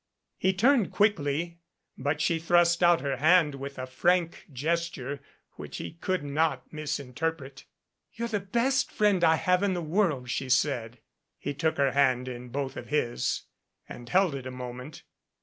[0.39, 1.59] He turned quickly
[1.95, 5.21] but she thrust out her hand with a frank gesture
[5.57, 7.65] which he could not misinterpret.
[8.11, 10.97] "You're the best friend I have in the world," she said.
[11.37, 13.43] He took her hand in both of his
[13.87, 15.03] and held it a moment.